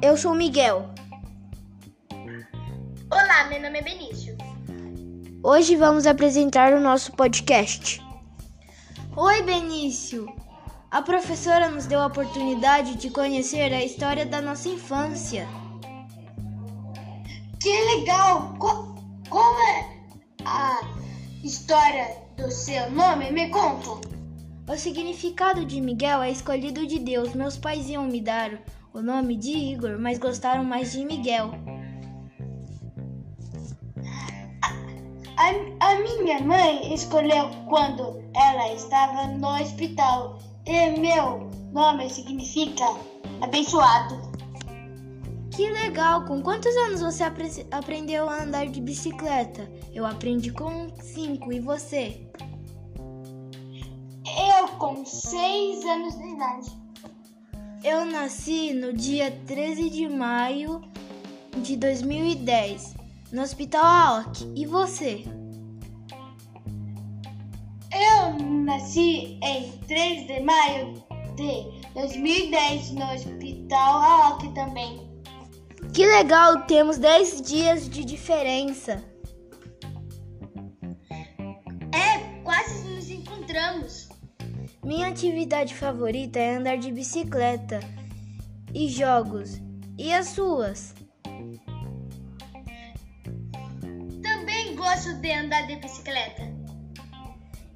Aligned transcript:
eu 0.00 0.16
sou 0.16 0.34
Miguel. 0.34 0.88
Olá, 3.10 3.44
meu 3.50 3.60
nome 3.60 3.78
é 3.78 3.82
Benício. 3.82 4.34
Hoje 5.42 5.76
vamos 5.76 6.06
apresentar 6.06 6.72
o 6.72 6.80
nosso 6.80 7.12
podcast. 7.12 8.02
Oi, 9.14 9.42
Benício. 9.42 10.34
A 10.90 11.02
professora 11.02 11.68
nos 11.68 11.84
deu 11.84 12.00
a 12.00 12.06
oportunidade 12.06 12.94
de 12.94 13.10
conhecer 13.10 13.70
a 13.74 13.84
história 13.84 14.24
da 14.24 14.40
nossa 14.40 14.70
infância. 14.70 15.46
Que 17.60 17.96
legal! 17.96 18.56
Qual, 18.58 18.94
qual 19.28 19.60
é 19.60 19.90
a 20.46 20.80
história 21.44 22.16
do 22.38 22.50
seu 22.50 22.90
nome? 22.90 23.30
Me 23.30 23.50
conta. 23.50 24.08
O 24.66 24.76
significado 24.78 25.66
de 25.66 25.82
Miguel 25.82 26.22
é 26.22 26.30
escolhido 26.30 26.86
de 26.86 26.98
Deus. 26.98 27.34
Meus 27.34 27.58
pais 27.58 27.90
iam 27.90 28.04
me 28.04 28.22
dar 28.22 28.50
o 28.94 29.02
nome 29.02 29.36
de 29.36 29.50
Igor, 29.50 29.98
mas 29.98 30.18
gostaram 30.18 30.64
mais 30.64 30.92
de 30.92 31.04
Miguel. 31.04 31.50
A, 35.36 35.90
a 35.90 35.98
minha 35.98 36.40
mãe 36.40 36.94
escolheu 36.94 37.50
quando 37.68 38.22
ela 38.36 38.72
estava 38.72 39.26
no 39.26 39.48
hospital 39.48 40.38
e 40.64 40.90
meu 41.00 41.50
nome 41.72 42.08
significa 42.08 42.84
abençoado. 43.42 44.32
Que 45.50 45.70
legal! 45.70 46.24
Com 46.24 46.40
quantos 46.40 46.74
anos 46.76 47.00
você 47.00 47.24
apre 47.24 47.48
aprendeu 47.72 48.28
a 48.28 48.42
andar 48.44 48.66
de 48.68 48.80
bicicleta? 48.80 49.68
Eu 49.92 50.06
aprendi 50.06 50.52
com 50.52 50.88
cinco 51.00 51.52
e 51.52 51.58
você? 51.58 52.28
Eu 54.24 54.68
com 54.78 55.04
seis 55.04 55.84
anos 55.84 56.16
de 56.16 56.28
idade. 56.28 56.83
Eu 57.84 58.06
nasci 58.06 58.72
no 58.72 58.94
dia 58.94 59.30
13 59.46 59.90
de 59.90 60.08
maio 60.08 60.80
de 61.58 61.76
2010, 61.76 62.94
no 63.30 63.42
Hospital 63.42 63.84
AOC. 63.84 64.52
E 64.56 64.64
você? 64.64 65.22
Eu 67.92 68.42
nasci 68.64 69.38
em 69.42 69.70
3 69.86 70.26
de 70.26 70.40
maio 70.40 70.94
de 71.36 71.90
2010 71.92 72.92
no 72.92 73.04
Hospital 73.12 74.00
AOC 74.00 74.54
também. 74.54 75.06
Que 75.92 76.06
legal, 76.06 76.62
temos 76.62 76.96
10 76.96 77.42
dias 77.42 77.86
de 77.86 78.02
diferença. 78.02 79.04
É, 81.92 82.40
quase 82.42 82.88
nos 82.88 83.10
encontramos. 83.10 84.03
Minha 84.84 85.08
atividade 85.08 85.74
favorita 85.74 86.38
é 86.38 86.56
andar 86.56 86.76
de 86.76 86.92
bicicleta 86.92 87.80
e 88.74 88.86
jogos. 88.86 89.58
E 89.96 90.12
as 90.12 90.28
suas? 90.28 90.94
Também 94.22 94.76
gosto 94.76 95.14
de 95.14 95.32
andar 95.32 95.66
de 95.66 95.76
bicicleta. 95.76 96.42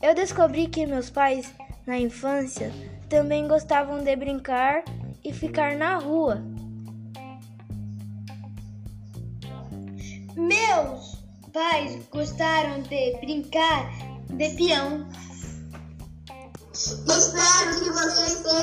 Eu 0.00 0.14
descobri 0.14 0.68
que 0.68 0.86
meus 0.86 1.10
pais, 1.10 1.52
na 1.84 1.98
infância, 1.98 2.70
também 3.08 3.48
gostavam 3.48 4.04
de 4.04 4.14
brincar 4.14 4.84
e 5.24 5.32
ficar 5.32 5.76
na 5.76 5.96
rua. 5.96 6.40
Meus 10.36 11.16
pais 11.52 12.06
gostaram 12.12 12.80
de 12.82 13.16
brincar 13.18 13.90
de 14.28 14.50
peão. 14.50 15.04
Espero 16.72 17.80
que 17.82 17.90
vocês 17.90 18.40
tenham. 18.42 18.61